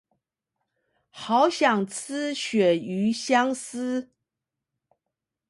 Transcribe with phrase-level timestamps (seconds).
[1.11, 4.07] 好想吃鱈魚香絲